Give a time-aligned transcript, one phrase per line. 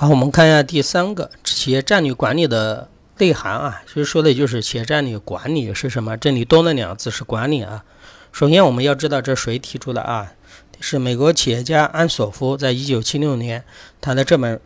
[0.00, 6.16] 好，我们看一下第三个企业战略管理的内涵啊，其实说的就是企业战略管理是什么？
[6.16, 7.84] 这里多了两个字是管理啊。
[8.30, 10.34] 首先我们要知道这谁提出的啊？
[10.78, 13.64] 是美国企业家安索夫在一九七六年
[14.00, 14.60] 他的这本。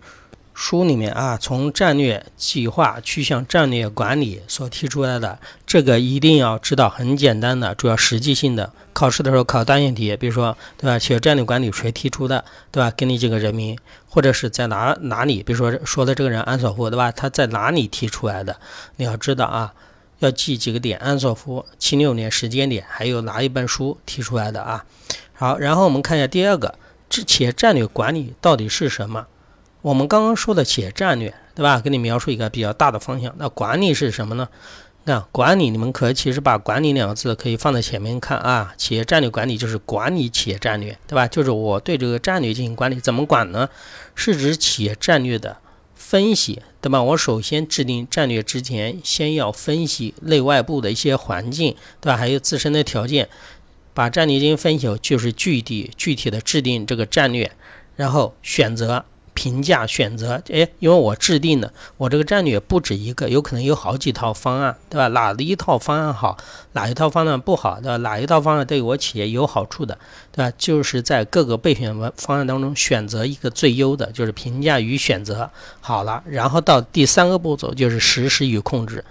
[0.55, 8.73] 书里面啊，从战略计划去向战略管理所提出来的，这个一定要知道，很简单的，主要实际性的。
[8.93, 10.99] 考试的时候考单选题，比如说，对吧？
[10.99, 12.93] 企业战略管理谁提出的，对吧？
[12.95, 17.11] 给你几个人名，或者是在哪哪里，比如说说的这个人安索夫，对吧？
[17.11, 18.57] 他在哪里提出来的？
[18.97, 19.73] 你要知道啊，
[20.19, 24.85] 要记几个点：安索夫七六年时间点，还有哪一本书提出来的啊？
[25.33, 26.75] 好，然后我们看一下第二个，
[27.09, 29.27] 这企业战略管理到底是什么？
[29.83, 31.81] 我们刚刚说的企业战略，对吧？
[31.81, 33.35] 给你描述一个比较大的方向。
[33.37, 34.49] 那管理是什么呢？
[35.05, 38.73] 那管理，你们可其实把“管理”两个字可以放在前面看啊。
[38.79, 41.27] 企业战略管理就是管理企业战略，对吧？
[41.27, 43.69] 就是我对这个战略进行管理，怎么管呢？
[44.15, 45.57] 是指企业战略的
[45.97, 47.03] 分析，对吧？
[47.03, 52.17] 我首先制定战略之前，先要分析内外部的一些环境，对吧？
[52.17, 53.29] 还有自身的条件，
[53.93, 57.51] 把战略进行分析，就是具体具体的制定这个战略，
[57.97, 59.05] 然后选择。
[59.43, 65.09] 评价选择，哎，因为我制定的，我这个战略不止一个，有可能有好几套方案，对吧？
[65.09, 66.37] 哪一套方案好，
[66.75, 67.97] 哪一套方案不好，对吧？
[67.97, 69.99] 哪一套方案对我企业有好处的，
[70.31, 70.55] 对吧？
[70.57, 79.05] 就是在各个备选方方案当中选择一个最优的，就是评价与选择好了，然后到第三个步骤就是实施与控制。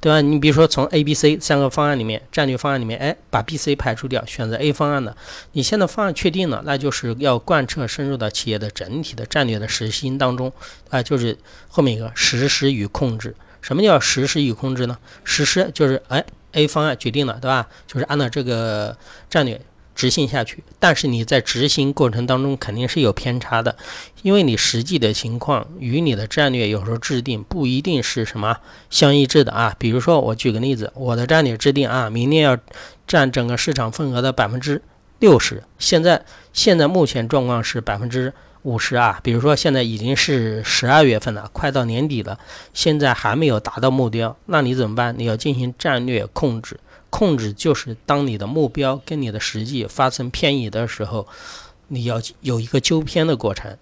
[0.00, 0.20] 对吧？
[0.20, 5.16] 你比如说，从 A、B、C 三个方案里面，战略方案里面，哎，把 B、C 排除掉，选择 A 方案的。
[5.52, 10.52] 你现在方案确定了，那就是要贯彻深入到企业的整体的战略的实行当中，
[10.90, 11.36] 啊，就是
[11.68, 13.34] 后面一个实施与控制。
[13.62, 14.96] 什么叫实施与控制呢？
[15.24, 17.66] 实施就是哎，A 方案决定了，对吧？
[17.86, 18.96] 就是按照这个
[19.28, 19.60] 战略。
[19.96, 23.74] 执行下去，但是你在执行过程当中肯定是有偏差的，
[24.22, 28.58] 因为你实际的情况与你的战略有时候制定不一定是什么
[28.90, 29.74] 相一致的啊。
[29.78, 32.58] 比如说，我举个例子，我的战略制定啊，明年要
[33.06, 34.82] 占整个市场份额的百分之
[35.18, 36.22] 六十，现在
[36.52, 39.18] 现在目前状况是百分之五十啊。
[39.22, 42.38] 比如说现在已经是十二月份了，快到年底了，
[42.74, 45.14] 现在还没有达到目标，那你怎么办？
[45.16, 46.78] 你要进行战略控制。
[47.10, 51.26] 控制就是当你的目标跟你的实际发生偏移的时候，
[51.88, 53.76] 你要有一个纠偏的过程。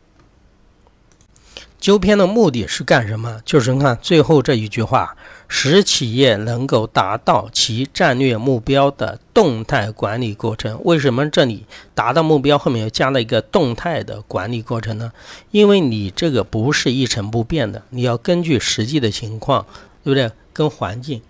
[1.79, 3.43] 纠偏的目的是干什么？
[3.45, 5.17] 就是你看最后这一句话，
[5.49, 10.81] 使企业能够达到其战略目标的动态管理过程。
[10.85, 15.13] 为什么这里达到目标后面又加了一个动态的管理过程呢？
[15.51, 19.67] 因为你这个不是一成不变的，你要根据实际的情况，
[20.03, 20.33] 对不对？
[20.55, 21.21] 跟环境。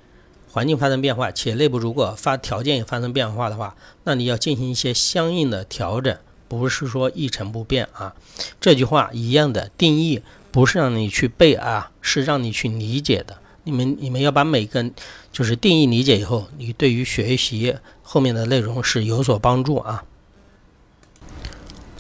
[0.55, 6.17] 环境发生变化，企业内部如果发条件也发生变化的话，那你要进行一些相应的调整，
[6.47, 8.15] 不是说一成不变啊。
[8.61, 10.23] 这句话一样的定义，
[10.53, 13.39] 不是让你去背啊，是让你去理解的。
[13.65, 14.89] 你们你们要把每个
[15.33, 20.05] 就是定义理解以后，你对于学习后面的内容是有所帮助啊。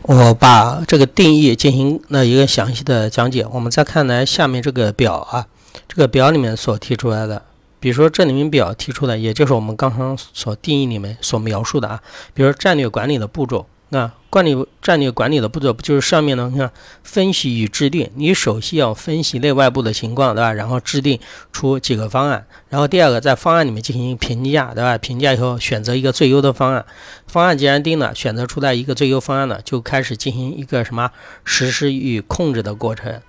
[0.02, 5.48] 我把这个定义进行了一个详细的讲解，我们再看来下面这个表啊，
[5.88, 7.42] 这个表里面所提出来的。
[7.84, 12.00] 比如说这里面表提出的，也就是我们刚刚所定义里面所描述的啊。
[12.32, 16.48] 比如战略管理的步骤，那管理战略管理的步骤不就是上面呢？
[16.50, 16.70] 你看
[17.02, 20.50] 分析与制定，你首先要分析内外部的情况，对吧？
[20.54, 21.20] 然后制定
[21.52, 24.96] 出几个方案，然后第二个在方案里面进行评价，对吧？
[24.96, 26.86] 评价以后选择一个最优的方案。
[27.26, 31.10] 方案既然定了，选择出来一个最优方案了，就开始进行一个什么
[31.44, 33.20] 实施与控制的过程。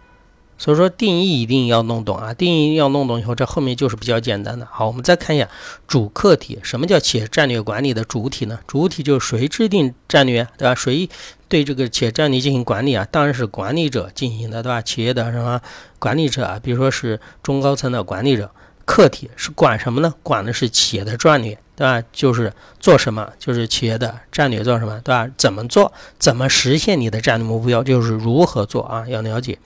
[0.58, 2.34] 所以说定义一定要弄懂啊！
[2.34, 4.66] 定义要弄懂以后，这后面就是比较简单的。
[4.72, 5.50] 好，我们再看一下
[5.88, 8.60] 主客体，什么叫企业战略管理的主体呢？
[8.66, 10.74] 主体就是谁制定战略，对吧？
[10.74, 11.10] 谁
[11.50, 13.06] 对这个企业战略进行管理啊？
[13.12, 14.82] 当然是管理者进行的，对吧？
[14.82, 15.60] 企业的什么
[16.00, 16.60] 管理者啊？
[16.64, 18.50] 比如说是中高层的管理者。
[18.85, 20.13] 客体是管什么呢？
[20.22, 22.01] 管的是企业的战略，对吧？
[22.13, 25.28] 就是做什么，就是企业的战略做什么，对吧？
[25.35, 29.57] 怎么做，怎么实现你的战略目标，就是如何做啊，要了解。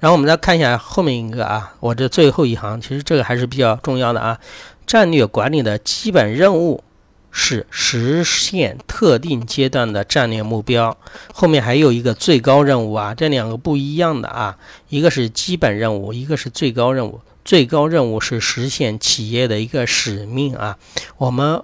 [0.00, 4.38] 然后我们再看一下后面一个啊，我这最后一行，其实这个还是比较重要的啊。
[4.86, 6.82] 战略管理的基本任务
[7.30, 10.96] 是实现特定阶段的战略目标，
[11.32, 14.58] 后面还有一个最高任务啊，这两个不一样的啊，
[14.88, 17.20] 一个是基本任务，一个是最高任务。
[17.44, 20.78] 最高任务是实现企业的一个使命啊，
[21.18, 21.62] 我们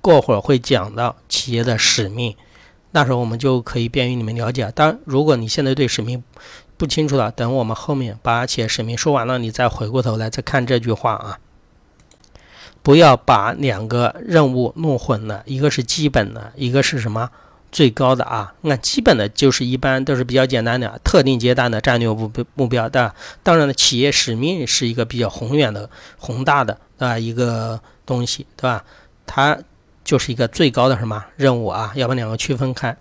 [0.00, 2.34] 过会儿会讲到企业的使命，
[2.92, 4.72] 那时候我们就可以便于你们了解。
[4.74, 6.24] 当，如果你现在对使命
[6.78, 11.38] 不清楚了，等我们后面把企业使命说完了，你再回过头来再看这句话啊，
[12.82, 17.30] 不要把两个任务弄混了，一个是基本的，一个是什么？
[17.70, 23.14] 最高的啊，那基本的就是一般都是比较简单的特定阶段的战略目目标的。
[23.42, 25.88] 当然了，企业使命是一个比较宏远的、
[26.18, 28.84] 宏大的啊一个东西，对吧？
[29.26, 29.58] 它
[30.04, 31.92] 就是一个最高的什么任务啊？
[31.94, 32.96] 要把两个区分开。